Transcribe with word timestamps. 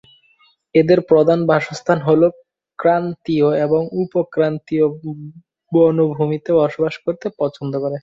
এদের 0.75 0.99
প্রধান 1.09 1.39
বাসস্থান 1.49 1.99
হল 2.07 2.21
ক্রান্তীয় 2.79 3.47
এবং 3.65 3.81
উপক্রান্তীয় 4.03 4.85
বনভূমিতে 5.71 6.51
বসবাস 6.59 6.95
করতে 7.05 7.27
পছন্দ 7.39 7.73
করে। 7.83 7.97